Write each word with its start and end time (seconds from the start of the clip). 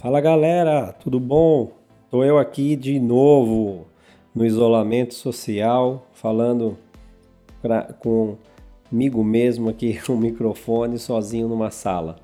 Fala 0.00 0.20
galera, 0.20 0.92
tudo 0.92 1.18
bom? 1.18 1.72
Tô 2.08 2.22
eu 2.22 2.38
aqui 2.38 2.76
de 2.76 3.00
novo 3.00 3.88
no 4.32 4.46
isolamento 4.46 5.12
social, 5.12 6.06
falando 6.12 6.78
pra, 7.60 7.82
comigo 8.88 9.24
mesmo 9.24 9.68
aqui 9.68 9.98
no 10.08 10.14
microfone, 10.16 11.00
sozinho 11.00 11.48
numa 11.48 11.72
sala. 11.72 12.14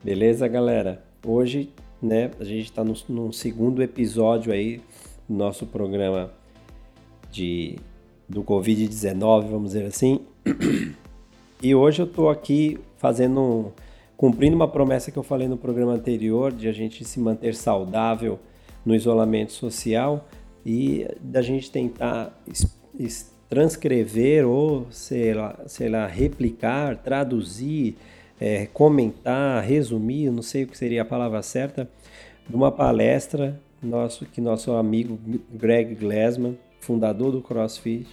Beleza, 0.00 0.46
galera? 0.46 1.02
Hoje, 1.26 1.70
né, 2.00 2.30
a 2.38 2.44
gente 2.44 2.66
está 2.66 2.84
no, 2.84 3.32
segundo 3.32 3.82
episódio 3.82 4.52
aí 4.52 4.80
do 5.28 5.34
nosso 5.34 5.66
programa 5.66 6.30
de 7.32 7.80
do 8.28 8.44
Covid-19, 8.44 9.48
vamos 9.50 9.72
dizer 9.72 9.86
assim. 9.86 10.20
E 11.60 11.74
hoje 11.74 12.00
eu 12.00 12.06
tô 12.06 12.28
aqui 12.28 12.78
fazendo 12.98 13.40
um 13.40 13.72
cumprindo 14.18 14.56
uma 14.56 14.66
promessa 14.66 15.12
que 15.12 15.16
eu 15.16 15.22
falei 15.22 15.46
no 15.46 15.56
programa 15.56 15.92
anterior, 15.92 16.52
de 16.52 16.66
a 16.66 16.72
gente 16.72 17.04
se 17.04 17.20
manter 17.20 17.54
saudável 17.54 18.40
no 18.84 18.92
isolamento 18.92 19.52
social 19.52 20.28
e 20.66 21.06
da 21.20 21.40
gente 21.40 21.70
tentar 21.70 22.36
transcrever 23.48 24.44
ou, 24.44 24.88
sei 24.90 25.32
lá, 25.32 25.56
sei 25.66 25.88
lá 25.88 26.04
replicar, 26.08 26.96
traduzir, 26.96 27.96
é, 28.40 28.66
comentar, 28.66 29.62
resumir, 29.62 30.32
não 30.32 30.42
sei 30.42 30.64
o 30.64 30.66
que 30.66 30.76
seria 30.76 31.02
a 31.02 31.04
palavra 31.04 31.40
certa, 31.40 31.88
de 32.48 32.56
uma 32.56 32.72
palestra 32.72 33.60
nosso, 33.80 34.26
que 34.26 34.40
nosso 34.40 34.72
amigo 34.72 35.16
Greg 35.48 35.94
Glassman, 35.94 36.58
fundador 36.80 37.30
do 37.30 37.40
CrossFit, 37.40 38.08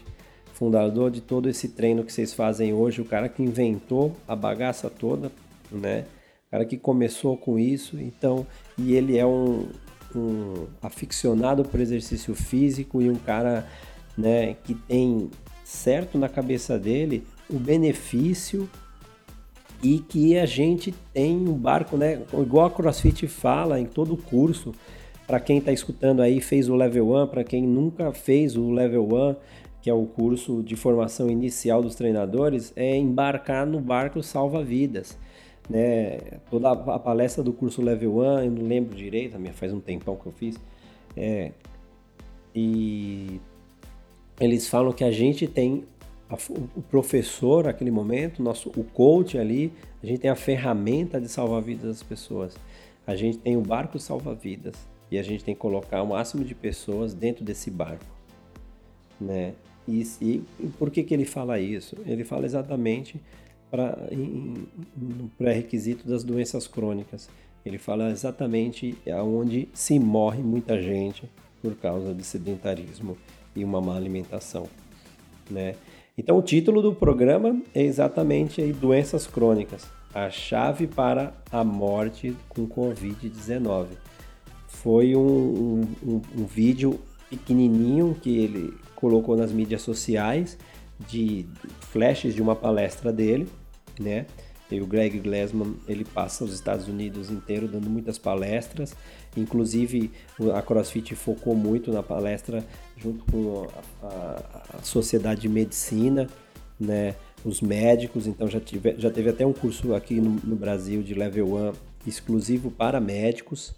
fundador 0.54 1.10
de 1.10 1.20
todo 1.20 1.50
esse 1.50 1.70
treino 1.70 2.04
que 2.04 2.14
vocês 2.14 2.32
fazem 2.32 2.74
hoje, 2.74 3.02
o 3.02 3.06
cara 3.06 3.28
que 3.28 3.42
inventou 3.42 4.16
a 4.28 4.36
bagaça 4.36 4.88
toda, 4.88 5.32
né? 5.72 6.06
Cara 6.50 6.64
que 6.66 6.78
começou 6.78 7.36
com 7.36 7.60
isso, 7.60 8.00
então, 8.00 8.46
e 8.78 8.94
ele 8.94 9.18
é 9.18 9.26
um, 9.26 9.68
um 10.16 10.68
aficionado 10.82 11.66
por 11.66 11.80
exercício 11.80 12.34
físico 12.34 13.02
e 13.02 13.10
um 13.10 13.16
cara, 13.16 13.68
né, 14.18 14.56
que 14.64 14.74
tem 14.74 15.30
certo 15.64 16.18
na 16.18 16.30
cabeça 16.30 16.80
dele 16.80 17.24
o 17.50 17.60
benefício 17.60 18.70
e 19.84 20.00
que 20.00 20.38
a 20.38 20.46
gente 20.46 20.94
tem 21.14 21.36
um 21.36 21.54
barco, 21.54 21.98
né, 21.98 22.22
igual 22.34 22.68
a 22.68 22.72
CrossFit 22.72 23.28
fala 23.28 23.80
em 23.80 23.86
todo 23.86 24.14
o 24.14 24.18
curso, 24.18 24.74
para 25.28 25.40
quem 25.40 25.58
está 25.58 25.72
escutando 25.72 26.22
aí, 26.22 26.40
fez 26.40 26.70
o 26.70 26.76
Level 26.76 27.12
1, 27.12 27.28
para 27.28 27.44
quem 27.44 27.64
nunca 27.64 28.12
fez 28.14 28.56
o 28.56 28.72
Level 28.72 29.04
1, 29.12 29.36
que 29.82 29.90
é 29.90 29.94
o 29.94 30.06
curso 30.06 30.64
de 30.64 30.76
formação 30.76 31.30
inicial 31.30 31.82
dos 31.82 31.96
treinadores, 31.96 32.72
é 32.76 32.96
embarcar 32.96 33.66
no 33.66 33.82
barco 33.82 34.24
salva-vidas 34.24 35.18
né? 35.70 36.18
Toda 36.50 36.72
a 36.72 37.00
palestra 37.00 37.44
do 37.44 37.52
curso 37.52 37.82
Level 37.82 38.18
1, 38.18 38.24
eu 38.44 38.52
não 38.52 38.68
lembro 38.68 38.96
direito, 38.96 39.38
faz 39.54 39.74
um 39.74 39.80
tempão 39.80 40.16
que 40.16 40.26
eu 40.26 40.32
fiz. 40.32 40.60
É, 41.16 41.52
e 42.54 43.40
eles 44.40 44.68
falam 44.68 44.92
que 44.92 45.04
a 45.04 45.12
gente 45.12 45.48
tem 45.48 45.86
a, 46.30 46.36
o 46.76 46.82
professor 46.82 47.66
naquele 47.66 47.92
momento, 47.92 48.42
nosso, 48.42 48.70
o 48.70 48.84
coach 48.84 49.38
ali, 49.38 49.72
a 50.02 50.06
gente 50.06 50.20
tem 50.20 50.30
a 50.30 50.36
ferramenta 50.36 51.20
de 51.20 51.28
salvar 51.28 51.62
vidas 51.62 51.86
das 51.86 52.04
pessoas. 52.04 52.56
A 53.06 53.16
gente 53.16 53.38
tem 53.38 53.56
o 53.56 53.62
barco 53.62 54.00
salva-vidas 54.00 54.76
e 55.12 55.18
a 55.18 55.24
gente 55.24 55.44
tem 55.44 55.54
que 55.54 55.62
colocar 55.62 56.02
o 56.02 56.08
máximo 56.08 56.44
de 56.44 56.56
pessoas 56.56 57.14
dentro 57.14 57.44
desse 57.44 57.70
barco, 57.70 58.06
né? 59.20 59.54
E, 59.88 60.02
e, 60.20 60.44
e 60.60 60.68
por 60.80 60.90
que, 60.90 61.04
que 61.04 61.14
ele 61.14 61.26
fala 61.26 61.60
isso? 61.60 61.96
Ele 62.08 62.24
fala 62.24 62.46
exatamente 62.46 63.22
pra, 63.76 64.08
em, 64.10 64.68
no 64.96 65.30
pré-requisito 65.38 66.08
das 66.08 66.24
doenças 66.24 66.66
crônicas. 66.66 67.30
Ele 67.66 67.78
fala 67.78 68.10
exatamente 68.10 68.96
aonde 69.12 69.68
se 69.74 70.00
morre 70.00 70.42
muita 70.42 70.82
gente 70.82 71.30
por 71.62 71.76
causa 71.76 72.14
de 72.14 72.24
sedentarismo 72.24 73.18
e 73.56 73.64
uma 73.66 73.82
má 73.82 73.96
alimentação, 73.98 74.68
né? 75.50 75.76
Então 76.18 76.38
o 76.38 76.42
título 76.42 76.82
do 76.82 76.94
programa 76.94 77.62
é 77.74 77.84
exatamente 77.84 78.62
aí, 78.62 78.72
doenças 78.72 79.28
crônicas, 79.28 79.86
a 80.14 80.30
chave 80.30 80.88
para 80.88 81.34
a 81.52 81.64
morte 81.64 82.34
com 82.48 82.66
Covid-19. 82.66 83.88
Foi 84.68 85.16
um, 85.16 85.82
um, 86.02 86.22
um 86.38 86.46
vídeo 86.46 87.00
pequenininho 87.30 88.16
que 88.22 88.38
ele 88.38 88.74
colocou 88.96 89.36
nas 89.36 89.52
mídias 89.52 89.82
sociais 89.82 90.58
de 91.10 91.46
flashes 91.82 92.34
de 92.34 92.42
uma 92.42 92.56
palestra 92.56 93.12
dele, 93.12 93.48
né? 94.00 94.26
E 94.72 94.82
o 94.82 94.88
Greg 94.88 95.20
Glassman, 95.20 95.76
ele 95.88 96.04
passa 96.04 96.44
os 96.44 96.54
Estados 96.54 96.88
Unidos 96.88 97.30
inteiro 97.30 97.68
dando 97.68 97.90
muitas 97.90 98.18
palestras, 98.18 98.96
inclusive 99.38 100.12
a 100.56 100.62
CrossFit 100.62 101.14
focou 101.16 101.56
muito 101.56 101.92
na 101.92 102.02
palestra 102.02 102.66
junto 102.98 103.24
com 103.32 103.68
a, 104.02 104.08
a, 104.08 104.78
a 104.78 104.82
Sociedade 104.82 105.42
de 105.42 105.50
Medicina, 105.50 106.28
né? 106.80 107.16
Os 107.44 107.62
médicos, 107.62 108.26
então 108.26 108.48
já, 108.48 108.60
tive, 108.60 108.96
já 108.98 109.12
teve 109.12 109.30
até 109.30 109.46
um 109.46 109.54
curso 109.54 109.94
aqui 109.94 110.16
no, 110.16 110.32
no 110.44 110.56
Brasil 110.56 111.04
de 111.04 111.14
Level 111.14 111.54
1 111.54 111.74
exclusivo 112.08 112.72
para 112.72 113.00
médicos, 113.00 113.76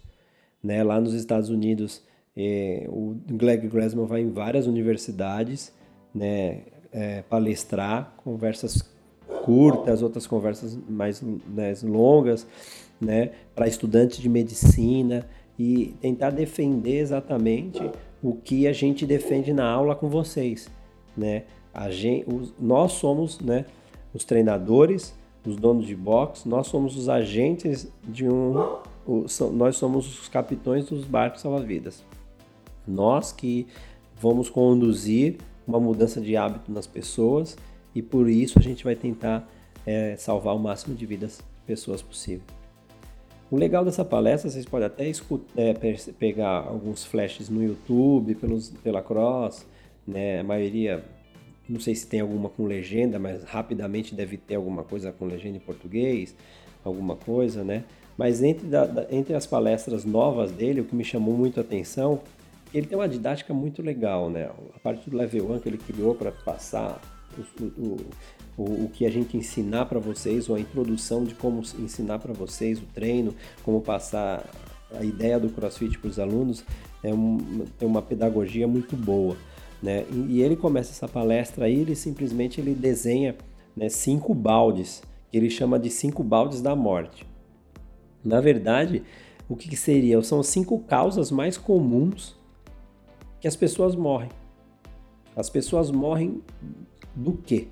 né? 0.62 0.82
Lá 0.82 0.98
nos 0.98 1.12
Estados 1.12 1.50
Unidos, 1.50 2.02
eh, 2.34 2.86
o 2.88 3.14
Greg 3.26 3.68
Glassman 3.68 4.06
vai 4.06 4.22
em 4.22 4.30
várias 4.30 4.66
universidades, 4.66 5.70
né? 6.14 6.62
É, 6.90 7.20
palestrar, 7.20 8.14
conversas 8.16 8.82
curtas, 9.48 10.02
outras 10.02 10.26
conversas 10.26 10.78
mais, 10.86 11.24
mais 11.46 11.82
longas, 11.82 12.46
né, 13.00 13.30
para 13.54 13.66
estudantes 13.66 14.18
de 14.18 14.28
medicina 14.28 15.26
e 15.58 15.94
tentar 16.02 16.28
defender 16.28 16.98
exatamente 16.98 17.90
o 18.22 18.34
que 18.34 18.66
a 18.66 18.74
gente 18.74 19.06
defende 19.06 19.54
na 19.54 19.66
aula 19.66 19.96
com 19.96 20.06
vocês, 20.06 20.68
né? 21.16 21.44
A 21.72 21.90
gente, 21.90 22.28
os, 22.30 22.52
nós 22.60 22.92
somos, 22.92 23.40
né, 23.40 23.64
os 24.12 24.22
treinadores, 24.22 25.14
os 25.46 25.56
donos 25.56 25.86
de 25.86 25.96
box, 25.96 26.46
nós 26.46 26.66
somos 26.66 26.94
os 26.94 27.08
agentes 27.08 27.90
de 28.06 28.28
um, 28.28 28.54
o, 29.06 29.24
nós 29.54 29.76
somos 29.76 30.20
os 30.20 30.28
capitões 30.28 30.86
dos 30.90 31.04
barcos 31.04 31.40
salva-vidas. 31.40 32.04
Nós 32.86 33.32
que 33.32 33.66
vamos 34.20 34.50
conduzir 34.50 35.38
uma 35.66 35.80
mudança 35.80 36.20
de 36.20 36.36
hábito 36.36 36.70
nas 36.70 36.86
pessoas 36.86 37.56
e 37.94 38.02
por 38.02 38.28
isso 38.28 38.58
a 38.58 38.62
gente 38.62 38.84
vai 38.84 38.94
tentar 38.94 39.48
é, 39.86 40.16
salvar 40.16 40.54
o 40.54 40.58
máximo 40.58 40.94
de 40.94 41.06
vidas 41.06 41.40
pessoas 41.66 42.02
possível. 42.02 42.44
O 43.50 43.56
legal 43.56 43.82
dessa 43.84 44.04
palestra, 44.04 44.50
vocês 44.50 44.66
podem 44.66 44.86
até 44.86 45.08
escutar, 45.08 45.46
é, 45.56 45.72
pegar 46.18 46.66
alguns 46.66 47.04
flashes 47.04 47.48
no 47.48 47.62
YouTube, 47.62 48.34
pelos, 48.34 48.68
pela 48.68 49.00
Cross, 49.00 49.66
né? 50.06 50.40
A 50.40 50.44
maioria, 50.44 51.02
não 51.66 51.80
sei 51.80 51.94
se 51.94 52.06
tem 52.06 52.20
alguma 52.20 52.50
com 52.50 52.66
legenda, 52.66 53.18
mas 53.18 53.44
rapidamente 53.44 54.14
deve 54.14 54.36
ter 54.36 54.56
alguma 54.56 54.84
coisa 54.84 55.12
com 55.12 55.24
legenda 55.24 55.56
em 55.56 55.60
português, 55.60 56.34
alguma 56.84 57.16
coisa, 57.16 57.64
né? 57.64 57.84
Mas 58.18 58.42
entre, 58.42 58.66
da, 58.66 58.84
da, 58.84 59.06
entre 59.10 59.34
as 59.34 59.46
palestras 59.46 60.04
novas 60.04 60.50
dele, 60.50 60.82
o 60.82 60.84
que 60.84 60.94
me 60.94 61.04
chamou 61.04 61.34
muito 61.34 61.58
a 61.58 61.62
atenção, 61.62 62.20
ele 62.74 62.86
tem 62.86 62.98
uma 62.98 63.08
didática 63.08 63.54
muito 63.54 63.80
legal, 63.80 64.28
né? 64.28 64.50
A 64.74 64.78
parte 64.78 65.08
do 65.08 65.16
Level 65.16 65.52
1 65.52 65.60
que 65.60 65.68
ele 65.70 65.78
criou 65.78 66.14
para 66.14 66.30
passar 66.30 67.00
o, 67.60 67.96
o, 68.56 68.84
o 68.84 68.90
que 68.92 69.06
a 69.06 69.10
gente 69.10 69.36
ensinar 69.36 69.86
para 69.86 69.98
vocês, 69.98 70.48
ou 70.48 70.56
a 70.56 70.60
introdução 70.60 71.24
de 71.24 71.34
como 71.34 71.60
ensinar 71.78 72.18
para 72.18 72.32
vocês 72.32 72.78
o 72.78 72.86
treino, 72.94 73.34
como 73.62 73.80
passar 73.80 74.44
a 74.92 75.04
ideia 75.04 75.38
do 75.38 75.48
CrossFit 75.48 75.98
para 75.98 76.08
os 76.08 76.18
alunos, 76.18 76.64
é, 77.02 77.10
é 77.10 77.86
uma 77.86 78.02
pedagogia 78.02 78.66
muito 78.66 78.96
boa. 78.96 79.36
Né? 79.82 80.04
E, 80.10 80.36
e, 80.36 80.42
ele 80.42 80.56
começa 80.56 80.90
essa 80.90 81.06
palestra 81.06 81.66
aí, 81.66 81.80
ele 81.80 81.94
simplesmente 81.94 82.60
ele 82.60 82.74
desenha 82.74 83.36
né, 83.76 83.88
cinco 83.88 84.34
baldes, 84.34 85.02
que 85.30 85.36
ele 85.36 85.50
chama 85.50 85.78
de 85.78 85.90
cinco 85.90 86.22
baldes 86.22 86.60
da 86.60 86.74
morte. 86.74 87.26
Na 88.24 88.40
verdade, 88.40 89.02
o 89.48 89.54
que, 89.54 89.68
que 89.68 89.76
seria? 89.76 90.20
São 90.22 90.42
cinco 90.42 90.78
causas 90.80 91.30
mais 91.30 91.56
comuns 91.56 92.36
que 93.40 93.46
as 93.46 93.54
pessoas 93.54 93.94
morrem. 93.94 94.30
As 95.36 95.48
pessoas 95.48 95.90
morrem 95.90 96.42
do 97.14 97.32
quê? 97.32 97.68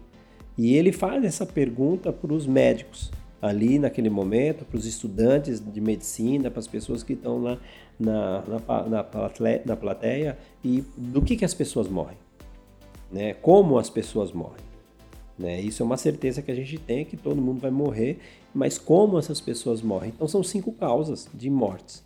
E 0.56 0.74
ele 0.74 0.92
faz 0.92 1.24
essa 1.24 1.44
pergunta 1.44 2.12
para 2.12 2.32
os 2.32 2.46
médicos 2.46 3.10
ali 3.40 3.78
naquele 3.78 4.08
momento, 4.08 4.64
para 4.64 4.76
os 4.76 4.86
estudantes 4.86 5.60
de 5.60 5.80
medicina, 5.80 6.50
para 6.50 6.60
as 6.60 6.66
pessoas 6.66 7.02
que 7.02 7.12
estão 7.12 7.42
lá 7.42 7.58
na, 7.98 8.42
na, 8.42 8.82
na, 8.88 9.04
plateia, 9.04 9.62
na 9.64 9.76
plateia 9.76 10.38
e 10.64 10.82
do 10.96 11.20
que, 11.22 11.36
que 11.36 11.44
as 11.44 11.54
pessoas 11.54 11.88
morrem, 11.88 12.16
né? 13.12 13.34
Como 13.34 13.78
as 13.78 13.90
pessoas 13.90 14.32
morrem. 14.32 14.64
Né? 15.38 15.60
Isso 15.60 15.82
é 15.82 15.86
uma 15.86 15.98
certeza 15.98 16.40
que 16.40 16.50
a 16.50 16.54
gente 16.54 16.78
tem, 16.78 17.04
que 17.04 17.16
todo 17.16 17.40
mundo 17.40 17.60
vai 17.60 17.70
morrer, 17.70 18.18
mas 18.54 18.78
como 18.78 19.18
essas 19.18 19.38
pessoas 19.38 19.82
morrem? 19.82 20.12
Então 20.14 20.26
são 20.26 20.42
cinco 20.42 20.72
causas 20.72 21.28
de 21.34 21.50
mortes, 21.50 22.02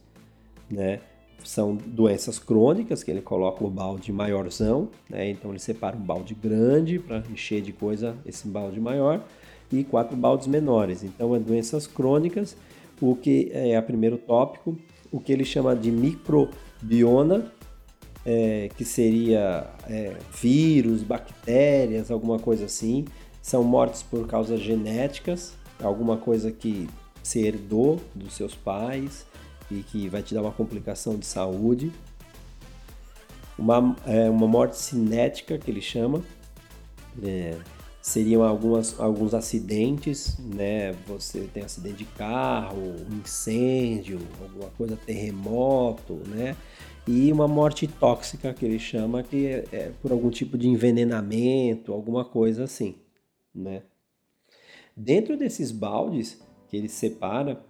né? 0.69 1.01
São 1.45 1.75
doenças 1.75 2.39
crônicas, 2.39 3.03
que 3.03 3.11
ele 3.11 3.21
coloca 3.21 3.65
o 3.65 3.71
balde 3.71 4.13
maiorzão, 4.13 4.89
né? 5.09 5.31
então 5.31 5.51
ele 5.51 5.59
separa 5.59 5.97
um 5.97 6.01
balde 6.01 6.35
grande 6.35 6.99
para 6.99 7.23
encher 7.31 7.63
de 7.63 7.73
coisa 7.73 8.17
esse 8.27 8.47
balde 8.47 8.81
maior 8.81 9.25
e 9.73 9.85
quatro 9.85 10.17
baldes 10.17 10.47
menores. 10.47 11.03
Então, 11.03 11.35
é 11.35 11.39
doenças 11.39 11.87
crônicas, 11.87 12.57
o 13.01 13.15
que 13.15 13.51
é 13.53 13.79
o 13.79 13.83
primeiro 13.83 14.19
tópico 14.19 14.77
o 15.11 15.21
que 15.21 15.33
ele 15.33 15.45
chama 15.45 15.75
de 15.75 15.91
microbiona, 15.91 17.51
é, 18.25 18.69
que 18.77 18.85
seria 18.85 19.67
é, 19.89 20.17
vírus, 20.41 21.03
bactérias, 21.03 22.11
alguma 22.11 22.39
coisa 22.39 22.67
assim. 22.67 23.05
São 23.43 23.65
mortes 23.65 24.03
por 24.03 24.27
causas 24.27 24.61
genéticas, 24.61 25.55
alguma 25.83 26.17
coisa 26.17 26.53
que 26.53 26.89
se 27.23 27.41
herdou 27.41 28.01
dos 28.15 28.35
seus 28.35 28.55
pais 28.55 29.27
e 29.71 29.83
que 29.83 30.09
vai 30.09 30.23
te 30.23 30.35
dar 30.35 30.43
uma 30.43 30.53
complicação 30.53 31.17
de 31.17 31.27
saúde. 31.27 31.93
Uma, 33.59 33.95
é, 34.07 34.29
uma 34.29 34.49
morte 34.49 34.77
cinética, 34.79 35.59
que 35.59 35.71
ele 35.71 35.83
chama, 35.83 36.23
é, 37.23 37.59
seriam 38.01 38.43
algumas, 38.43 38.99
alguns 38.99 39.35
acidentes, 39.35 40.39
né? 40.39 40.93
Você 41.07 41.49
tem 41.53 41.63
acidente 41.63 41.97
de 41.99 42.05
carro, 42.07 42.97
incêndio, 43.13 44.19
alguma 44.41 44.71
coisa, 44.71 44.97
terremoto, 44.97 46.15
né? 46.27 46.57
E 47.07 47.31
uma 47.33 47.47
morte 47.47 47.87
tóxica, 47.87 48.55
que 48.55 48.65
ele 48.65 48.79
chama, 48.79 49.23
que 49.23 49.47
é, 49.47 49.65
é 49.73 49.93
por 50.01 50.13
algum 50.13 50.31
tipo 50.31 50.57
de 50.57 50.69
envenenamento, 50.69 51.93
alguma 51.93 52.25
coisa 52.25 52.65
assim, 52.65 52.97
né? 53.55 53.83
Dentro 54.97 55.37
desses 55.37 55.71
baldes 55.71 56.41
que 56.69 56.77
ele 56.77 56.89
separa, 56.89 57.63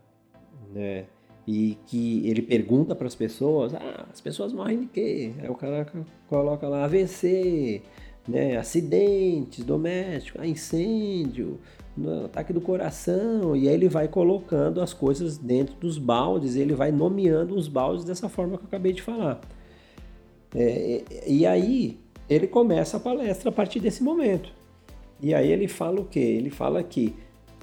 né? 0.72 1.06
E 1.46 1.76
que 1.86 2.28
ele 2.28 2.42
pergunta 2.42 2.94
para 2.94 3.06
as 3.06 3.14
pessoas, 3.14 3.74
ah, 3.74 4.06
as 4.12 4.20
pessoas 4.20 4.52
morrem 4.52 4.80
de 4.80 4.86
quê? 4.86 5.32
Aí 5.38 5.48
o 5.48 5.54
cara 5.54 5.86
coloca 6.28 6.68
lá 6.68 6.84
AVC, 6.84 7.82
né, 8.28 8.56
acidentes 8.56 9.64
domésticos, 9.64 10.40
ah, 10.40 10.46
incêndio, 10.46 11.58
ataque 12.24 12.52
do 12.52 12.60
coração, 12.60 13.56
e 13.56 13.68
aí 13.68 13.74
ele 13.74 13.88
vai 13.88 14.06
colocando 14.06 14.80
as 14.80 14.92
coisas 14.92 15.36
dentro 15.36 15.74
dos 15.76 15.98
baldes, 15.98 16.56
ele 16.56 16.74
vai 16.74 16.92
nomeando 16.92 17.54
os 17.56 17.68
baldes 17.68 18.04
dessa 18.04 18.28
forma 18.28 18.56
que 18.56 18.64
eu 18.64 18.68
acabei 18.68 18.92
de 18.92 19.02
falar. 19.02 19.40
É, 20.54 21.02
e 21.26 21.46
aí 21.46 21.98
ele 22.28 22.46
começa 22.46 22.96
a 22.96 23.00
palestra 23.00 23.50
a 23.50 23.52
partir 23.52 23.80
desse 23.80 24.02
momento. 24.02 24.52
E 25.20 25.34
aí 25.34 25.50
ele 25.50 25.68
fala 25.68 26.00
o 26.00 26.04
quê? 26.04 26.20
Ele 26.20 26.50
fala 26.50 26.82
que 26.82 27.14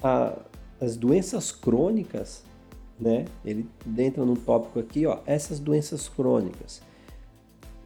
a, 0.02 0.38
as 0.80 0.96
doenças 0.96 1.50
crônicas, 1.50 2.44
né? 3.00 3.24
Ele 3.44 3.66
entra 3.98 4.24
num 4.24 4.34
tópico 4.34 4.78
aqui, 4.78 5.06
ó, 5.06 5.18
essas 5.26 5.58
doenças 5.58 6.08
crônicas, 6.08 6.82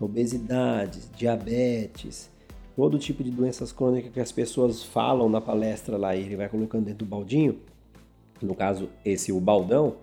obesidade, 0.01 1.01
diabetes, 1.17 2.31
todo 2.75 2.99
tipo 2.99 3.23
de 3.23 3.31
doenças 3.31 3.73
crônicas 3.73 4.13
que 4.13 4.21
as 4.21 4.33
pessoas 4.33 4.83
falam 4.83 5.29
na 5.29 5.41
palestra 5.41 5.97
lá 5.97 6.17
e 6.17 6.23
ele 6.23 6.37
vai 6.37 6.49
colocando 6.49 6.85
dentro 6.85 7.05
do 7.05 7.09
baldinho, 7.09 7.59
no 8.41 8.55
caso 8.55 8.89
esse 9.05 9.31
o 9.33 9.41
baldão, 9.41 9.97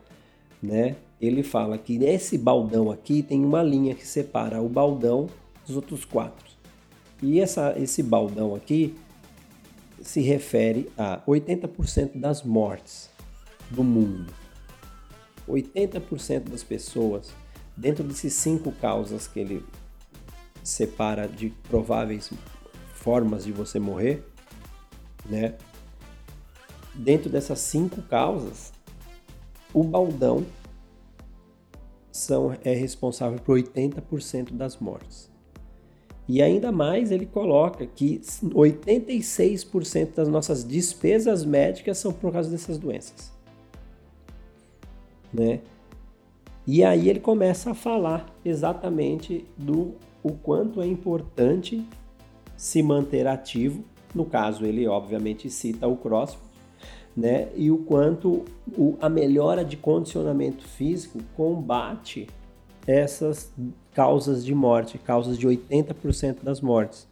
né? 0.61 0.95
Ele 1.19 1.43
fala 1.43 1.77
que 1.77 1.97
nesse 1.97 2.37
baldão 2.37 2.89
aqui 2.89 3.21
tem 3.21 3.43
uma 3.43 3.61
linha 3.61 3.93
que 3.93 4.07
separa 4.07 4.61
o 4.61 4.69
baldão 4.69 5.27
dos 5.65 5.75
outros 5.75 6.05
quatro. 6.05 6.47
E 7.21 7.41
essa, 7.41 7.77
esse 7.77 8.01
baldão 8.01 8.55
aqui 8.55 8.95
se 10.01 10.21
refere 10.21 10.89
a 10.97 11.21
80% 11.27 12.17
das 12.17 12.43
mortes 12.43 13.09
do 13.69 13.83
mundo. 13.83 14.31
80% 15.49 16.49
das 16.49 16.63
pessoas, 16.63 17.31
dentro 17.75 18.03
desses 18.03 18.33
cinco 18.33 18.71
causas 18.73 19.27
que 19.27 19.39
ele 19.39 19.65
separa 20.63 21.27
de 21.27 21.49
prováveis 21.69 22.31
formas 22.93 23.45
de 23.45 23.51
você 23.51 23.79
morrer, 23.79 24.23
né? 25.25 25.55
Dentro 26.93 27.29
dessas 27.29 27.59
cinco 27.59 28.01
causas, 28.01 28.73
o 29.73 29.83
baldão 29.83 30.45
são, 32.11 32.55
é 32.63 32.73
responsável 32.73 33.39
por 33.39 33.57
80% 33.57 34.51
das 34.51 34.77
mortes. 34.77 35.29
E 36.27 36.43
ainda 36.43 36.71
mais 36.71 37.11
ele 37.11 37.25
coloca 37.25 37.87
que 37.87 38.19
86% 38.19 40.13
das 40.13 40.27
nossas 40.27 40.63
despesas 40.63 41.43
médicas 41.43 41.97
são 41.97 42.13
por 42.13 42.31
causa 42.31 42.51
dessas 42.51 42.77
doenças. 42.77 43.31
Né? 45.33 45.59
E 46.65 46.83
aí 46.83 47.09
ele 47.09 47.19
começa 47.19 47.71
a 47.71 47.73
falar 47.73 48.25
exatamente 48.43 49.45
do 49.57 49.95
o 50.21 50.33
quanto 50.33 50.81
é 50.81 50.87
importante 50.87 51.85
se 52.55 52.83
manter 52.83 53.25
ativo. 53.25 53.83
No 54.13 54.25
caso, 54.25 54.65
ele 54.65 54.87
obviamente 54.87 55.49
cita 55.49 55.87
o 55.87 55.95
CrossFit, 55.95 56.43
né? 57.15 57.49
E 57.55 57.71
o 57.71 57.77
quanto 57.77 58.43
o, 58.77 58.97
a 59.01 59.09
melhora 59.09 59.63
de 59.63 59.77
condicionamento 59.77 60.63
físico 60.63 61.19
combate 61.35 62.27
essas 62.87 63.51
causas 63.93 64.43
de 64.43 64.55
morte, 64.55 64.97
causas 64.97 65.37
de 65.37 65.47
80% 65.47 66.37
das 66.41 66.61
mortes. 66.61 67.07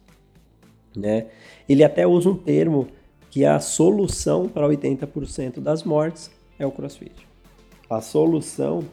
Né? 0.96 1.26
Ele 1.68 1.84
até 1.84 2.06
usa 2.06 2.30
um 2.30 2.34
termo 2.34 2.88
que 3.30 3.44
a 3.44 3.60
solução 3.60 4.48
para 4.48 4.66
80% 4.66 5.60
das 5.60 5.84
mortes 5.84 6.30
é 6.58 6.66
o 6.66 6.72
crossfit. 6.72 7.27
A 7.88 8.00
solução 8.00 8.84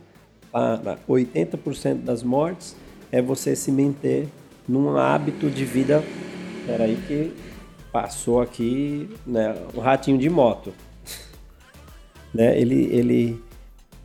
para 0.52 0.98
80% 1.08 2.04
das 2.04 2.24
mortes 2.24 2.76
é 3.12 3.22
você 3.22 3.56
se 3.56 3.72
manter 3.72 4.30
num 4.68 4.96
hábito 4.96 5.50
de 5.50 5.66
vida. 5.66 6.04
Peraí 6.66 6.96
que 7.08 7.34
passou 7.92 8.42
aqui 8.42 9.10
né, 9.26 9.56
um 9.76 9.80
ratinho 9.80 10.18
de 10.18 10.30
moto. 10.30 10.74
né? 12.34 12.60
Ele, 12.60 12.86
ele, 12.86 13.44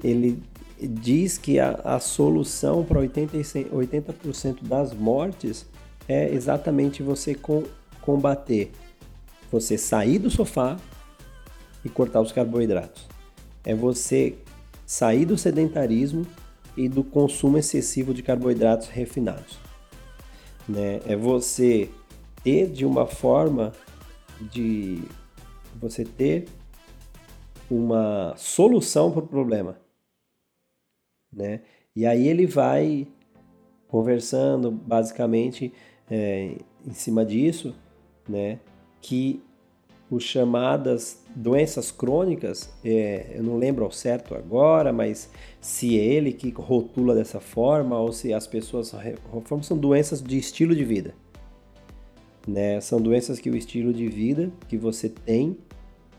ele 0.02 0.42
diz 0.81 1.38
que 1.38 1.58
a, 1.58 1.70
a 1.84 2.00
solução 2.00 2.84
para 2.84 3.00
80%, 3.00 3.72
80 3.72 4.14
das 4.62 4.92
mortes 4.92 5.66
é 6.08 6.32
exatamente 6.34 7.02
você 7.02 7.34
com, 7.34 7.62
combater, 8.00 8.72
você 9.52 9.78
sair 9.78 10.19
do 10.19 10.31
sofá 10.31 10.76
e 11.84 11.88
cortar 11.88 12.20
os 12.20 12.32
carboidratos. 12.32 13.08
É 13.64 13.75
você 13.75 14.37
sair 14.90 15.25
do 15.25 15.38
sedentarismo 15.38 16.26
e 16.76 16.88
do 16.88 17.04
consumo 17.04 17.58
excessivo 17.58 18.12
de 18.12 18.22
carboidratos 18.22 18.88
refinados. 18.88 19.58
Né? 20.69 21.00
É 21.06 21.14
você 21.14 21.90
ter 22.42 22.69
de 22.69 22.84
uma 22.84 23.06
forma 23.06 23.72
de 24.40 25.02
você 25.81 26.04
ter 26.04 26.48
uma 27.70 28.34
solução 28.37 29.12
para 29.12 29.22
o 29.22 29.26
problema 29.26 29.76
né? 31.32 31.60
E 31.94 32.06
aí 32.06 32.26
ele 32.26 32.47
vai 32.47 33.06
conversando 33.88 34.70
basicamente 34.70 35.73
é, 36.11 36.56
em 36.87 36.92
cima 36.92 37.25
disso, 37.25 37.75
né? 38.28 38.59
Que 39.00 39.42
os 40.11 40.25
chamadas 40.25 41.23
doenças 41.35 41.93
crônicas, 41.93 42.69
é, 42.85 43.33
eu 43.35 43.43
não 43.43 43.57
lembro 43.57 43.85
ao 43.85 43.93
certo 43.93 44.35
agora, 44.35 44.93
mas 44.93 45.31
se 45.61 45.99
é 45.99 46.02
ele 46.02 46.33
que 46.33 46.50
rotula 46.50 47.14
dessa 47.14 47.38
forma 47.38 47.99
ou 47.99 48.12
se 48.12 48.33
as 48.33 48.47
pessoas 48.47 48.90
reformam, 48.90 49.62
são 49.62 49.79
doenças 49.79 50.21
de 50.21 50.37
estilo 50.37 50.75
de 50.75 50.85
vida. 50.85 51.14
Né? 52.47 52.81
São 52.81 53.00
doenças 53.00 53.38
que 53.38 53.49
o 53.49 53.57
estilo 53.57 53.93
de 53.93 54.09
vida 54.09 54.50
que 54.69 54.76
você 54.76 55.09
tem 55.09 55.57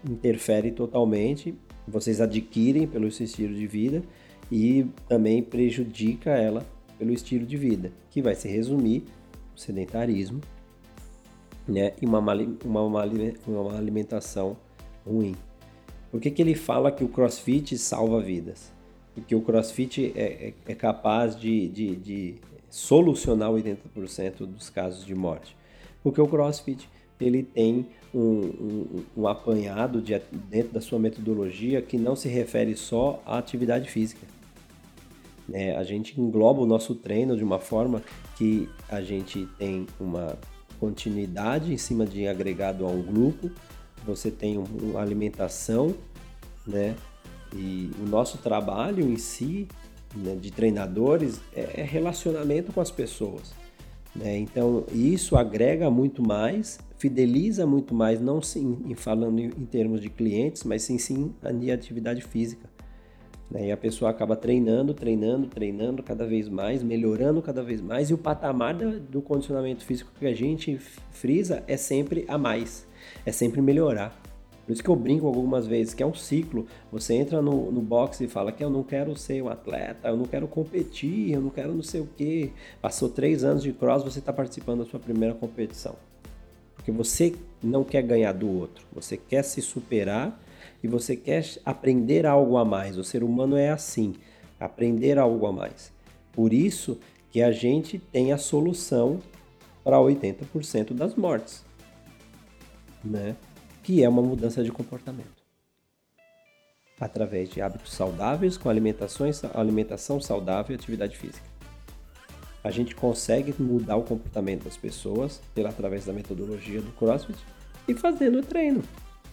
interfere 0.09 0.71
totalmente, 0.71 1.53
vocês 1.85 2.21
adquirem 2.21 2.87
pelo 2.87 3.11
seu 3.11 3.25
estilo 3.25 3.53
de 3.53 3.67
vida 3.67 4.01
e 4.49 4.85
também 5.09 5.43
prejudica 5.43 6.31
ela 6.31 6.65
pelo 6.97 7.11
estilo 7.11 7.45
de 7.45 7.57
vida, 7.57 7.91
que 8.09 8.21
vai 8.21 8.35
se 8.35 8.47
resumir 8.47 9.03
sedentarismo 9.55 10.39
né, 11.71 11.93
e 12.01 12.05
uma, 12.05 12.19
uma, 12.63 12.81
uma 12.81 13.77
alimentação 13.77 14.57
ruim. 15.05 15.35
Por 16.11 16.19
que, 16.19 16.29
que 16.29 16.41
ele 16.41 16.55
fala 16.55 16.91
que 16.91 17.03
o 17.03 17.07
crossfit 17.07 17.77
salva 17.77 18.21
vidas? 18.21 18.71
Porque 19.15 19.33
o 19.33 19.41
crossfit 19.41 20.13
é, 20.15 20.21
é, 20.21 20.53
é 20.67 20.75
capaz 20.75 21.39
de, 21.39 21.67
de, 21.69 21.95
de 21.95 22.35
solucionar 22.69 23.49
80% 23.49 24.45
dos 24.45 24.69
casos 24.69 25.05
de 25.05 25.15
morte. 25.15 25.55
Porque 26.03 26.19
o 26.19 26.27
crossfit 26.27 26.89
ele 27.19 27.43
tem 27.43 27.85
um, 28.13 28.19
um, 28.19 29.03
um 29.17 29.27
apanhado 29.27 30.01
de, 30.01 30.19
dentro 30.49 30.73
da 30.73 30.81
sua 30.81 30.99
metodologia 30.99 31.81
que 31.81 31.97
não 31.97 32.15
se 32.15 32.27
refere 32.27 32.75
só 32.75 33.21
à 33.25 33.37
atividade 33.37 33.89
física 33.89 34.25
é, 35.53 35.75
a 35.75 35.83
gente 35.83 36.19
engloba 36.19 36.61
o 36.61 36.65
nosso 36.65 36.95
treino 36.95 37.35
de 37.35 37.43
uma 37.43 37.59
forma 37.59 38.01
que 38.37 38.69
a 38.89 39.01
gente 39.01 39.47
tem 39.57 39.85
uma 39.99 40.37
continuidade 40.81 41.71
em 41.71 41.77
cima 41.77 42.07
de 42.07 42.27
agregado 42.27 42.85
a 42.85 42.89
um 42.89 43.03
grupo, 43.03 43.51
você 44.03 44.31
tem 44.31 44.57
uma 44.57 44.99
alimentação, 44.99 45.95
né? 46.65 46.95
E 47.55 47.91
o 48.01 48.09
nosso 48.09 48.39
trabalho 48.39 49.07
em 49.07 49.15
si, 49.15 49.67
né, 50.15 50.35
de 50.35 50.49
treinadores, 50.51 51.39
é, 51.55 51.81
é 51.81 51.83
relacionamento 51.83 52.73
com 52.73 52.81
as 52.81 52.89
pessoas. 52.89 53.53
Né? 54.15 54.39
Então, 54.39 54.83
isso 54.91 55.35
agrega 55.35 55.89
muito 55.91 56.25
mais, 56.25 56.79
fideliza 56.97 57.67
muito 57.67 57.93
mais, 57.93 58.19
não 58.19 58.41
sim, 58.41 58.95
falando 58.95 59.39
em 59.39 59.65
termos 59.65 60.01
de 60.01 60.09
clientes, 60.09 60.63
mas 60.63 60.81
sim, 60.81 60.97
sim 60.97 61.31
de 61.59 61.71
atividade 61.71 62.21
física. 62.21 62.67
Né? 63.51 63.67
E 63.67 63.71
a 63.71 63.77
pessoa 63.77 64.09
acaba 64.09 64.35
treinando, 64.35 64.93
treinando, 64.93 65.47
treinando 65.47 66.01
cada 66.01 66.25
vez 66.25 66.47
mais, 66.47 66.81
melhorando 66.81 67.41
cada 67.41 67.61
vez 67.61 67.81
mais, 67.81 68.09
e 68.09 68.13
o 68.13 68.17
patamar 68.17 68.73
do 68.73 69.21
condicionamento 69.21 69.83
físico 69.83 70.11
que 70.17 70.25
a 70.25 70.33
gente 70.33 70.77
frisa 71.11 71.63
é 71.67 71.75
sempre 71.75 72.23
a 72.27 72.37
mais, 72.37 72.87
é 73.25 73.31
sempre 73.31 73.61
melhorar. 73.61 74.19
Por 74.65 74.73
isso 74.73 74.83
que 74.83 74.89
eu 74.89 74.95
brinco 74.95 75.27
algumas 75.27 75.67
vezes, 75.67 75.93
que 75.93 76.01
é 76.01 76.05
um 76.05 76.13
ciclo. 76.13 76.65
Você 76.91 77.15
entra 77.15 77.41
no, 77.41 77.71
no 77.71 77.81
boxe 77.81 78.23
e 78.23 78.27
fala 78.27 78.51
que 78.51 78.63
eu 78.63 78.69
não 78.69 78.83
quero 78.83 79.17
ser 79.17 79.41
um 79.41 79.49
atleta, 79.49 80.07
eu 80.07 80.15
não 80.15 80.23
quero 80.23 80.47
competir, 80.47 81.31
eu 81.31 81.41
não 81.41 81.49
quero 81.49 81.73
não 81.73 81.83
sei 81.83 81.99
o 81.99 82.07
quê. 82.15 82.51
Passou 82.79 83.09
três 83.09 83.43
anos 83.43 83.63
de 83.63 83.73
cross, 83.73 84.03
você 84.03 84.19
está 84.19 84.31
participando 84.31 84.83
da 84.83 84.89
sua 84.89 84.99
primeira 84.99 85.33
competição. 85.35 85.95
Porque 86.75 86.91
você 86.91 87.35
não 87.61 87.83
quer 87.83 88.01
ganhar 88.03 88.31
do 88.31 88.47
outro, 88.49 88.85
você 88.93 89.17
quer 89.17 89.43
se 89.43 89.61
superar 89.61 90.39
e 90.83 90.87
você 90.87 91.15
quer 91.15 91.45
aprender 91.65 92.25
algo 92.25 92.57
a 92.57 92.65
mais. 92.65 92.97
O 92.97 93.03
ser 93.03 93.23
humano 93.23 93.55
é 93.55 93.69
assim, 93.69 94.15
aprender 94.59 95.17
algo 95.17 95.45
a 95.45 95.51
mais. 95.51 95.91
Por 96.31 96.53
isso 96.53 96.99
que 97.29 97.41
a 97.41 97.51
gente 97.51 97.99
tem 97.99 98.31
a 98.31 98.37
solução 98.37 99.19
para 99.83 99.97
80% 99.97 100.93
das 100.93 101.15
mortes, 101.15 101.63
né? 103.03 103.35
Que 103.83 104.03
é 104.03 104.09
uma 104.09 104.21
mudança 104.21 104.63
de 104.63 104.71
comportamento. 104.71 105.41
Através 106.99 107.49
de 107.49 107.61
hábitos 107.61 107.93
saudáveis, 107.93 108.57
com 108.57 108.69
alimentações, 108.69 109.43
alimentação 109.55 110.21
saudável 110.21 110.75
e 110.75 110.79
atividade 110.79 111.17
física. 111.17 111.49
A 112.63 112.69
gente 112.69 112.95
consegue 112.95 113.55
mudar 113.59 113.95
o 113.95 114.03
comportamento 114.03 114.65
das 114.65 114.77
pessoas 114.77 115.41
pela 115.55 115.69
através 115.69 116.05
da 116.05 116.13
metodologia 116.13 116.79
do 116.79 116.91
CrossFit 116.91 117.39
e 117.87 117.95
fazendo 117.95 118.39
o 118.39 118.43
treino 118.43 118.83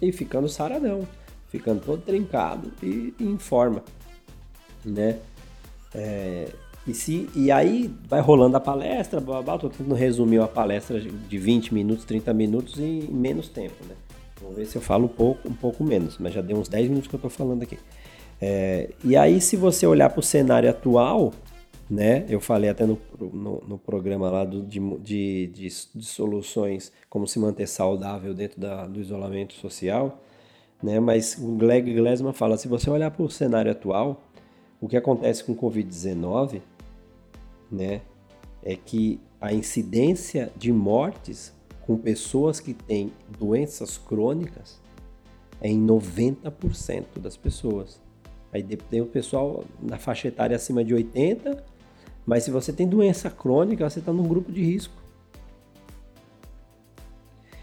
e 0.00 0.11
ficando 0.12 0.49
saradão 0.49 1.07
ficando 1.49 1.81
todo 1.81 2.02
trincado 2.02 2.71
e, 2.83 3.14
e 3.19 3.25
em 3.25 3.38
forma, 3.38 3.83
né? 4.85 5.19
É, 5.95 6.49
e, 6.87 6.95
se, 6.95 7.28
e 7.35 7.50
aí 7.50 7.90
vai 8.09 8.21
rolando 8.21 8.57
a 8.57 8.61
palestra, 8.61 9.21
blá, 9.21 9.43
blá, 9.43 9.59
tô 9.59 9.69
tentando 9.69 9.95
resumir 9.95 10.38
uma 10.38 10.49
palestra 10.49 11.00
de 11.00 11.38
20 11.38 11.75
minutos, 11.75 12.05
30 12.05 12.33
minutos 12.33 12.78
em 12.78 13.02
menos 13.02 13.49
tempo, 13.49 13.85
né? 13.87 13.95
Vamos 14.40 14.57
ver 14.57 14.67
se 14.67 14.76
eu 14.76 14.83
falo 14.83 15.05
um 15.07 15.09
pouco, 15.09 15.49
um 15.49 15.55
pouco 15.55 15.85
menos, 15.85 16.17
mas 16.19 16.33
já 16.33 16.40
deu 16.40 16.57
uns 16.57 16.69
10 16.69 16.88
minutos 16.88 17.09
que 17.09 17.14
eu 17.14 17.21
tô 17.21 17.28
falando 17.28 17.62
aqui. 17.62 17.78
É, 18.40 18.90
e 19.05 19.17
aí, 19.17 19.40
se 19.40 19.57
você 19.57 19.87
olhar 19.87 20.09
para 20.11 20.21
o 20.21 20.23
cenário 20.23 20.71
atual, 20.71 21.33
né? 21.90 22.25
Eu 22.28 22.40
falei 22.40 22.69
até 22.69 22.85
no, 22.85 22.99
no, 23.19 23.62
no 23.67 23.78
programa 23.78 24.31
lá 24.31 24.45
do, 24.45 24.62
de, 24.62 24.78
de, 24.78 25.47
de, 25.49 25.69
de, 25.95 26.05
soluções, 26.05 26.93
como 27.09 27.26
se 27.26 27.38
manter 27.38 27.67
saudável 27.67 28.35
dentro 28.35 28.61
da, 28.61 28.87
do 28.87 29.00
isolamento 29.00 29.55
social 29.55 30.23
né? 30.82 31.00
Mas 31.00 31.37
o 31.38 31.56
Greg 31.56 31.94
Glassman 31.94 32.32
fala, 32.32 32.56
se 32.56 32.68
você 32.68 32.88
olhar 32.88 33.11
para 33.11 33.23
o 33.23 33.30
cenário 33.30 33.70
atual, 33.70 34.23
o 34.80 34.88
que 34.88 34.97
acontece 34.97 35.42
com 35.44 35.52
o 35.52 35.56
Covid-19, 35.56 36.61
né, 37.70 38.00
é 38.62 38.76
que 38.76 39.20
a 39.40 39.52
incidência 39.52 40.52
de 40.56 40.73
mortes 40.73 41.52
com 41.82 41.97
pessoas 41.97 42.61
que 42.61 42.75
têm 42.75 43.12
doenças 43.38 43.97
crônicas 43.97 44.80
é 45.61 45.68
em 45.68 45.85
90% 45.85 47.18
das 47.20 47.37
pessoas. 47.37 48.00
Aí 48.52 48.62
tem 48.62 49.00
o 49.00 49.06
pessoal 49.06 49.64
na 49.80 49.99
faixa 49.99 50.28
etária 50.28 50.56
acima 50.56 50.85
de 50.85 50.94
80, 50.94 51.64
mas 52.25 52.44
se 52.44 52.50
você 52.50 52.73
tem 52.73 52.87
doença 52.87 53.30
crônica, 53.30 53.88
você 53.88 53.99
está 53.99 54.12
num 54.12 54.26
grupo 54.26 54.52
de 54.52 54.62
risco. 54.62 54.94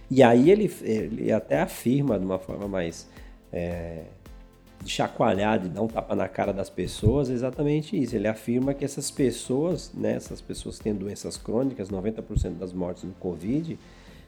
E 0.10 0.22
aí 0.22 0.52
ele, 0.52 0.72
ele 0.82 1.32
até 1.32 1.62
afirma 1.62 2.20
de 2.20 2.26
uma 2.26 2.38
forma 2.38 2.68
mais 2.68 3.08
é, 3.52 4.04
de 4.84 4.92
chacoalhar, 4.92 5.60
de 5.60 5.70
dar 5.70 5.82
um 5.82 5.88
tapa 5.88 6.16
na 6.16 6.28
cara 6.28 6.54
das 6.54 6.70
pessoas, 6.70 7.30
exatamente 7.30 8.00
isso. 8.00 8.16
Ele 8.16 8.28
afirma 8.28 8.74
que 8.74 8.86
essas 8.86 9.10
pessoas, 9.10 9.92
né, 9.94 10.14
essas 10.14 10.40
pessoas 10.42 10.78
que 10.78 10.84
têm 10.84 10.94
doenças 10.94 11.38
crônicas, 11.38 11.90
90% 11.90 12.58
das 12.60 12.72
mortes 12.72 13.04
do 13.04 13.14
Covid, 13.14 13.80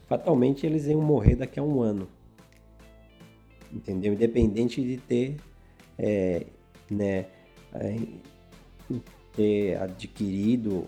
fatalmente 0.08 0.66
eles 0.66 0.88
iam 0.88 1.00
morrer 1.00 1.36
daqui 1.36 1.60
a 1.60 1.64
um 1.64 1.82
ano. 1.82 2.08
Entendeu? 3.72 4.14
Independente 4.14 4.82
de 4.82 4.98
ter, 4.98 5.38
é, 6.00 6.48
né, 6.90 7.26
é, 7.76 7.98
ter 9.36 9.80
adquirido, 9.80 10.86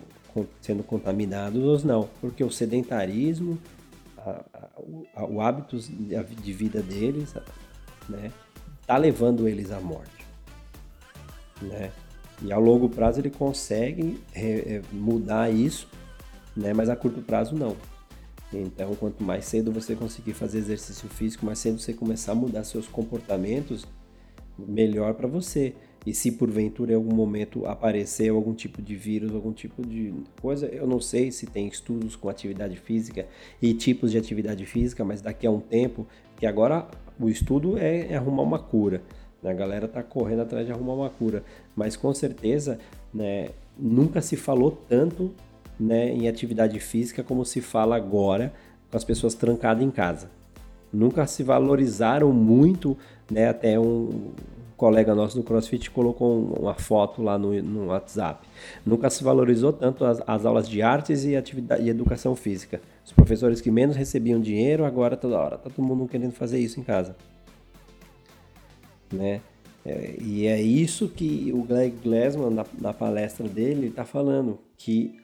sendo 0.60 0.82
contaminados 0.82 1.62
ou 1.62 1.86
não. 1.86 2.08
Porque 2.20 2.42
o 2.42 2.50
sedentarismo 2.50 3.56
a, 4.24 4.44
a, 5.14 5.24
o 5.24 5.40
hábito 5.40 5.78
de 5.78 6.52
vida 6.52 6.82
deles, 6.82 7.34
né, 8.08 8.32
tá 8.86 8.96
levando 8.96 9.48
eles 9.48 9.70
à 9.70 9.80
morte, 9.80 10.24
né? 11.62 11.92
E 12.42 12.52
ao 12.52 12.60
longo 12.60 12.88
prazo 12.88 13.20
ele 13.20 13.30
consegue 13.30 14.18
é, 14.34 14.80
mudar 14.90 15.52
isso, 15.52 15.86
né? 16.56 16.72
Mas 16.72 16.88
a 16.88 16.96
curto 16.96 17.20
prazo 17.20 17.54
não. 17.54 17.76
Então, 18.52 18.94
quanto 18.96 19.22
mais 19.22 19.44
cedo 19.44 19.70
você 19.70 19.94
conseguir 19.94 20.32
fazer 20.32 20.58
exercício 20.58 21.08
físico, 21.08 21.46
mais 21.46 21.58
cedo 21.58 21.78
você 21.78 21.92
começar 21.92 22.32
a 22.32 22.34
mudar 22.34 22.64
seus 22.64 22.88
comportamentos, 22.88 23.86
melhor 24.58 25.14
para 25.14 25.28
você. 25.28 25.74
E 26.06 26.14
se 26.14 26.32
porventura 26.32 26.92
em 26.92 26.94
algum 26.94 27.14
momento 27.14 27.66
aparecer 27.66 28.30
algum 28.30 28.54
tipo 28.54 28.80
de 28.80 28.96
vírus, 28.96 29.34
algum 29.34 29.52
tipo 29.52 29.86
de 29.86 30.14
coisa, 30.40 30.66
eu 30.66 30.86
não 30.86 31.00
sei 31.00 31.30
se 31.30 31.46
tem 31.46 31.68
estudos 31.68 32.16
com 32.16 32.28
atividade 32.28 32.76
física 32.76 33.26
e 33.60 33.74
tipos 33.74 34.10
de 34.10 34.16
atividade 34.16 34.64
física, 34.64 35.04
mas 35.04 35.20
daqui 35.20 35.46
a 35.46 35.50
um 35.50 35.60
tempo, 35.60 36.06
que 36.38 36.46
agora 36.46 36.88
o 37.18 37.28
estudo 37.28 37.76
é, 37.76 38.12
é 38.12 38.16
arrumar 38.16 38.42
uma 38.42 38.58
cura. 38.58 39.02
Né? 39.42 39.50
A 39.50 39.54
galera 39.54 39.84
está 39.84 40.02
correndo 40.02 40.40
atrás 40.40 40.64
de 40.64 40.72
arrumar 40.72 40.94
uma 40.94 41.10
cura, 41.10 41.44
mas 41.76 41.96
com 41.96 42.14
certeza 42.14 42.78
né, 43.12 43.50
nunca 43.78 44.22
se 44.22 44.36
falou 44.36 44.70
tanto 44.88 45.30
né, 45.78 46.10
em 46.10 46.28
atividade 46.28 46.78
física 46.80 47.22
como 47.22 47.44
se 47.44 47.60
fala 47.60 47.96
agora 47.96 48.52
com 48.90 48.96
as 48.96 49.04
pessoas 49.04 49.34
trancadas 49.34 49.82
em 49.82 49.90
casa. 49.90 50.30
Nunca 50.92 51.26
se 51.26 51.42
valorizaram 51.42 52.32
muito, 52.32 52.96
né, 53.30 53.48
até 53.48 53.78
um, 53.78 54.32
colega 54.80 55.14
nosso 55.14 55.36
do 55.36 55.42
CrossFit 55.42 55.90
colocou 55.90 56.54
uma 56.58 56.72
foto 56.72 57.22
lá 57.22 57.38
no, 57.38 57.52
no 57.62 57.88
WhatsApp. 57.88 58.48
Nunca 58.84 59.10
se 59.10 59.22
valorizou 59.22 59.74
tanto 59.74 60.06
as, 60.06 60.22
as 60.26 60.46
aulas 60.46 60.66
de 60.66 60.80
artes 60.80 61.22
e, 61.26 61.36
atividade, 61.36 61.82
e 61.84 61.90
educação 61.90 62.34
física. 62.34 62.80
Os 63.04 63.12
professores 63.12 63.60
que 63.60 63.70
menos 63.70 63.94
recebiam 63.94 64.40
dinheiro, 64.40 64.86
agora 64.86 65.18
toda 65.18 65.38
hora 65.38 65.58
tá 65.58 65.68
todo 65.68 65.84
mundo 65.84 66.08
querendo 66.08 66.32
fazer 66.32 66.58
isso 66.58 66.80
em 66.80 66.82
casa. 66.82 67.14
Né? 69.12 69.42
É, 69.84 70.16
e 70.18 70.46
é 70.46 70.58
isso 70.62 71.10
que 71.10 71.52
o 71.54 71.62
Greg 71.62 71.96
Glassman, 72.02 72.48
na, 72.48 72.64
na 72.80 72.94
palestra 72.94 73.46
dele, 73.46 73.88
está 73.88 74.06
falando, 74.06 74.58
que 74.78 75.20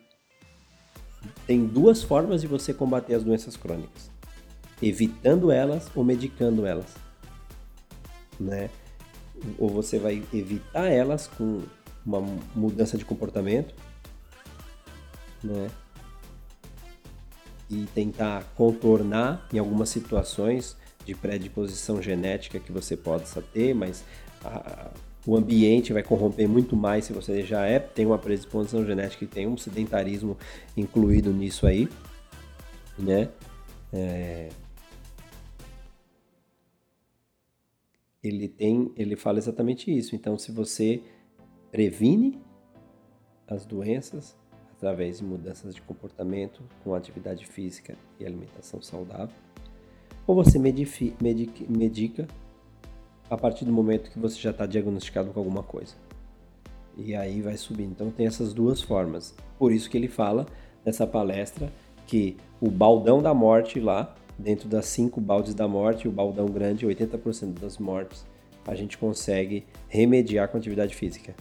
tem 1.47 1.65
duas 1.65 2.03
formas 2.03 2.43
de 2.43 2.47
você 2.47 2.75
combater 2.75 3.15
as 3.15 3.25
doenças 3.25 3.57
crônicas. 3.57 4.11
Evitando 4.83 5.51
elas 5.51 5.91
ou 5.97 6.05
medicando 6.05 6.67
elas. 6.67 6.95
Né? 8.39 8.69
Ou 9.59 9.69
você 9.69 9.99
vai 9.99 10.23
evitar 10.33 10.87
elas 10.87 11.27
com 11.27 11.63
uma 12.05 12.21
mudança 12.55 12.97
de 12.97 13.05
comportamento, 13.05 13.75
né? 15.43 15.69
E 17.69 17.85
tentar 17.95 18.45
contornar 18.55 19.47
em 19.53 19.59
algumas 19.59 19.89
situações 19.89 20.77
de 21.05 21.15
predisposição 21.15 22.01
genética 22.01 22.61
que 22.61 22.71
você 22.71 22.97
possa 22.97 23.43
ter, 23.43 23.75
mas 23.75 24.05
a, 24.45 24.91
o 25.27 25.37
ambiente 25.37 25.93
vai 25.93 26.03
corromper 26.03 26.49
muito 26.49 26.77
mais 26.77 27.07
se 27.07 27.13
você 27.13 27.43
já 27.43 27.67
é 27.67 27.81
tem 27.81 28.07
uma 28.07 28.19
predisposição 28.19 28.87
genética 28.87 29.25
e 29.25 29.27
tem 29.27 29.47
um 29.47 29.57
sedentarismo 29.57 30.37
incluído 30.77 31.33
nisso 31.33 31.67
aí, 31.67 31.89
né? 32.97 33.29
É, 33.93 34.49
ele 38.27 38.49
tem, 38.49 38.93
ele 38.97 39.17
fala 39.17 39.39
exatamente 39.39 39.97
isso. 39.97 40.15
Então, 40.15 40.39
se 40.39 40.53
você 40.53 41.03
previne 41.71 42.41
as 43.47 43.65
doenças 43.65 44.37
através 44.77 45.19
de 45.19 45.25
mudanças 45.25 45.75
de 45.75 45.81
comportamento 45.83 46.63
com 46.83 46.95
atividade 46.95 47.47
física 47.47 47.97
e 48.21 48.27
alimentação 48.27 48.81
saudável, 48.83 49.35
ou 50.27 50.35
você 50.35 50.59
medica, 50.59 51.65
medica 51.69 52.27
a 53.31 53.37
partir 53.37 53.65
do 53.65 53.73
momento 53.73 54.11
que 54.11 54.19
você 54.19 54.39
já 54.39 54.51
está 54.51 54.67
diagnosticado 54.67 55.31
com 55.31 55.39
alguma 55.39 55.63
coisa. 55.63 55.95
E 56.97 57.15
aí 57.15 57.41
vai 57.43 57.57
subindo. 57.57 57.93
Então 57.93 58.11
tem 58.11 58.27
essas 58.27 58.53
duas 58.53 58.81
formas. 58.81 59.35
Por 59.59 59.73
isso 59.73 59.89
que 59.89 59.97
ele 59.97 60.09
fala 60.09 60.47
nessa 60.85 61.07
palestra 61.07 61.73
que 62.07 62.37
o 62.61 62.71
baldão 62.71 63.23
da 63.23 63.35
morte 63.35 63.81
lá 63.81 64.15
dentro 64.39 64.69
das 64.69 64.87
cinco 64.87 65.21
baldes 65.21 65.55
da 65.55 65.67
morte, 65.67 66.09
o 66.09 66.13
baldão 66.13 66.47
grande, 66.47 66.87
80% 66.87 67.59
das 67.61 67.79
mortes, 67.79 68.25
a 68.67 68.75
gente 68.75 68.99
consegue 68.99 69.65
remediar 69.89 70.49
com 70.49 70.59
atividade 70.59 70.95
física, 70.95 71.35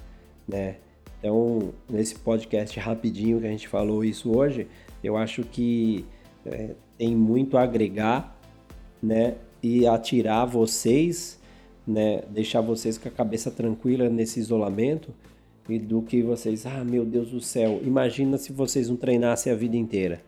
né? 0.48 0.78
Então, 1.20 1.74
nesse 1.90 2.16
podcast 2.16 2.80
rapidinho 2.80 3.40
que 3.40 3.48
a 3.48 3.50
gente 3.50 3.68
falou 3.68 4.04
isso 4.04 4.38
hoje, 4.38 4.68
eu 5.04 5.18
acho 5.18 5.44
que 5.44 6.06
é, 6.46 6.72
tem 6.98 7.16
muito 7.16 7.58
a 7.58 7.64
agregar, 7.64 8.40
né? 9.02 9.36
E 9.62 9.88
atirar 9.88 10.46
vocês 10.46 11.40
né, 11.86 12.24
deixar 12.30 12.62
vocês 12.62 12.98
com 12.98 13.08
a 13.08 13.12
cabeça 13.12 13.52
tranquila 13.52 14.10
nesse 14.10 14.40
isolamento 14.40 15.14
e 15.70 15.78
do 15.78 16.02
que 16.02 16.22
vocês, 16.22 16.66
ah, 16.66 16.84
meu 16.84 17.06
Deus 17.06 17.30
do 17.30 17.42
céu, 17.42 17.80
imagina 17.84 18.38
se 18.38 18.52
vocês 18.52 18.90
não 18.90 18.96
treinassem 18.96 19.52
a 19.52 19.56
vida 19.56 19.75
inteira. 19.75 20.22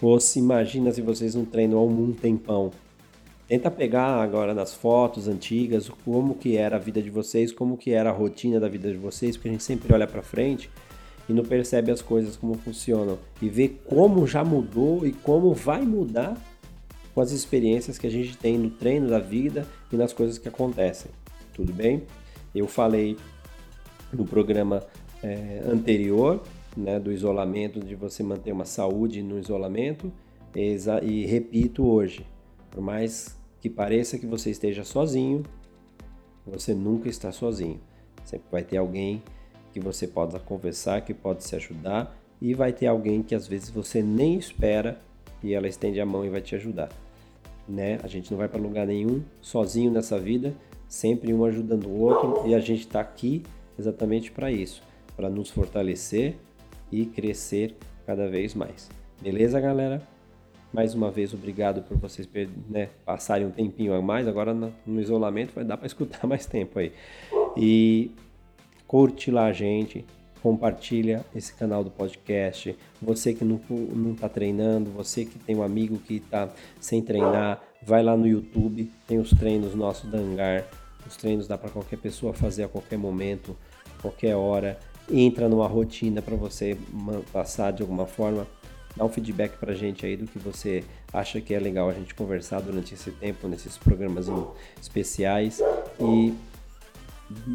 Ou 0.00 0.18
se 0.18 0.38
imagina 0.38 0.92
se 0.92 1.02
vocês 1.02 1.34
não 1.34 1.44
treinam 1.44 1.78
há 1.78 1.84
um 1.84 2.12
tempão. 2.12 2.70
Tenta 3.46 3.70
pegar 3.70 4.22
agora 4.22 4.54
nas 4.54 4.72
fotos 4.72 5.26
antigas 5.26 5.88
como 6.04 6.36
que 6.36 6.56
era 6.56 6.76
a 6.76 6.78
vida 6.78 7.02
de 7.02 7.10
vocês, 7.10 7.50
como 7.50 7.76
que 7.76 7.90
era 7.90 8.10
a 8.10 8.12
rotina 8.12 8.60
da 8.60 8.68
vida 8.68 8.90
de 8.90 8.96
vocês, 8.96 9.36
porque 9.36 9.48
a 9.48 9.52
gente 9.52 9.64
sempre 9.64 9.92
olha 9.92 10.06
para 10.06 10.22
frente 10.22 10.70
e 11.28 11.32
não 11.32 11.44
percebe 11.44 11.90
as 11.90 12.00
coisas 12.00 12.36
como 12.36 12.54
funcionam 12.54 13.18
e 13.42 13.48
vê 13.48 13.68
como 13.68 14.26
já 14.26 14.44
mudou 14.44 15.04
e 15.06 15.12
como 15.12 15.52
vai 15.52 15.82
mudar 15.82 16.40
com 17.14 17.20
as 17.20 17.32
experiências 17.32 17.98
que 17.98 18.06
a 18.06 18.10
gente 18.10 18.36
tem 18.36 18.56
no 18.56 18.70
treino 18.70 19.08
da 19.08 19.18
vida 19.18 19.66
e 19.92 19.96
nas 19.96 20.12
coisas 20.12 20.38
que 20.38 20.48
acontecem. 20.48 21.10
Tudo 21.52 21.72
bem? 21.72 22.04
Eu 22.54 22.66
falei 22.66 23.16
no 24.12 24.24
programa 24.24 24.82
é, 25.22 25.62
anterior 25.66 26.42
né, 26.76 26.98
do 26.98 27.12
isolamento, 27.12 27.80
de 27.80 27.94
você 27.94 28.22
manter 28.22 28.52
uma 28.52 28.64
saúde 28.64 29.22
no 29.22 29.38
isolamento, 29.38 30.12
e 31.02 31.26
repito 31.26 31.86
hoje, 31.86 32.26
por 32.70 32.82
mais 32.82 33.36
que 33.60 33.68
pareça 33.68 34.18
que 34.18 34.26
você 34.26 34.50
esteja 34.50 34.84
sozinho, 34.84 35.42
você 36.46 36.74
nunca 36.74 37.08
está 37.08 37.30
sozinho. 37.30 37.80
Sempre 38.24 38.46
vai 38.50 38.62
ter 38.62 38.76
alguém 38.76 39.22
que 39.72 39.78
você 39.78 40.06
possa 40.06 40.38
conversar, 40.38 41.02
que 41.02 41.14
pode 41.14 41.44
se 41.44 41.54
ajudar, 41.54 42.16
e 42.40 42.54
vai 42.54 42.72
ter 42.72 42.86
alguém 42.86 43.22
que 43.22 43.34
às 43.34 43.46
vezes 43.46 43.70
você 43.70 44.02
nem 44.02 44.38
espera 44.38 45.00
e 45.42 45.54
ela 45.54 45.68
estende 45.68 46.00
a 46.00 46.06
mão 46.06 46.24
e 46.24 46.28
vai 46.28 46.40
te 46.40 46.54
ajudar. 46.54 46.88
Né? 47.68 48.00
A 48.02 48.08
gente 48.08 48.30
não 48.30 48.38
vai 48.38 48.48
para 48.48 48.60
lugar 48.60 48.86
nenhum 48.86 49.22
sozinho 49.40 49.90
nessa 49.90 50.18
vida, 50.18 50.54
sempre 50.88 51.32
um 51.32 51.44
ajudando 51.44 51.86
o 51.86 52.00
outro, 52.00 52.48
e 52.48 52.54
a 52.54 52.60
gente 52.60 52.80
está 52.80 53.00
aqui 53.00 53.42
exatamente 53.78 54.32
para 54.32 54.50
isso, 54.50 54.82
para 55.16 55.30
nos 55.30 55.50
fortalecer 55.50 56.36
e 56.90 57.06
crescer 57.06 57.76
cada 58.06 58.28
vez 58.28 58.54
mais. 58.54 58.88
Beleza, 59.20 59.60
galera? 59.60 60.02
Mais 60.72 60.94
uma 60.94 61.10
vez, 61.10 61.34
obrigado 61.34 61.82
por 61.82 61.96
vocês 61.96 62.28
né, 62.68 62.90
passarem 63.04 63.46
um 63.46 63.50
tempinho 63.50 63.92
a 63.92 64.00
mais. 64.00 64.28
Agora 64.28 64.54
no, 64.54 65.00
isolamento 65.00 65.52
vai 65.54 65.64
dar 65.64 65.76
para 65.76 65.86
escutar 65.88 66.26
mais 66.26 66.46
tempo 66.46 66.78
aí. 66.78 66.92
E 67.56 68.12
curte 68.86 69.30
lá 69.30 69.46
a 69.46 69.52
gente, 69.52 70.04
compartilha 70.40 71.24
esse 71.34 71.52
canal 71.52 71.82
do 71.82 71.90
podcast. 71.90 72.76
Você 73.02 73.34
que 73.34 73.44
não 73.44 73.60
está 74.12 74.28
treinando, 74.28 74.90
você 74.90 75.24
que 75.24 75.38
tem 75.40 75.56
um 75.56 75.62
amigo 75.62 75.98
que 75.98 76.16
está 76.16 76.48
sem 76.78 77.02
treinar, 77.02 77.60
vai 77.82 78.02
lá 78.02 78.16
no 78.16 78.26
YouTube, 78.26 78.90
tem 79.08 79.18
os 79.18 79.30
treinos 79.30 79.74
nossos 79.74 80.08
da 80.08 80.18
Hangar. 80.18 80.64
Os 81.04 81.16
treinos 81.16 81.48
dá 81.48 81.58
para 81.58 81.70
qualquer 81.70 81.98
pessoa 81.98 82.32
fazer 82.32 82.62
a 82.62 82.68
qualquer 82.68 82.96
momento, 82.96 83.56
qualquer 84.00 84.36
hora 84.36 84.78
entra 85.10 85.48
numa 85.48 85.66
rotina 85.66 86.20
para 86.22 86.36
você 86.36 86.76
passar 87.32 87.72
de 87.72 87.82
alguma 87.82 88.06
forma. 88.06 88.46
Dá 88.96 89.04
um 89.04 89.08
feedback 89.08 89.56
para 89.56 89.72
a 89.72 89.74
gente 89.74 90.04
aí 90.04 90.16
do 90.16 90.26
que 90.26 90.38
você 90.38 90.82
acha 91.12 91.40
que 91.40 91.54
é 91.54 91.60
legal 91.60 91.88
a 91.88 91.92
gente 91.92 92.14
conversar 92.14 92.60
durante 92.60 92.94
esse 92.94 93.10
tempo, 93.12 93.46
nesses 93.46 93.78
programas 93.78 94.26
especiais. 94.80 95.60
E 96.00 96.34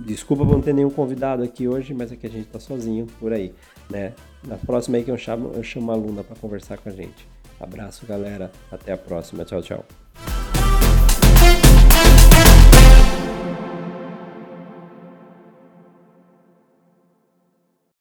desculpa 0.06 0.46
por 0.46 0.54
não 0.54 0.62
ter 0.62 0.74
nenhum 0.74 0.90
convidado 0.90 1.44
aqui 1.44 1.68
hoje, 1.68 1.94
mas 1.94 2.12
aqui 2.12 2.26
a 2.26 2.30
gente 2.30 2.48
está 2.48 2.60
sozinho 2.60 3.06
por 3.20 3.34
aí, 3.34 3.54
né? 3.90 4.14
Na 4.48 4.58
próxima 4.58 4.98
aí 4.98 5.04
que 5.04 5.12
eu 5.12 5.18
chamo, 5.18 5.52
eu 5.54 5.64
chamo 5.64 5.92
a 5.92 5.96
Luna 5.96 6.24
para 6.24 6.36
conversar 6.38 6.78
com 6.78 6.88
a 6.90 6.92
gente. 6.92 7.28
Abraço, 7.60 8.06
galera. 8.06 8.52
Até 8.72 8.94
a 8.94 8.98
próxima. 8.98 9.44
Tchau, 9.44 9.62
tchau. 9.62 10.05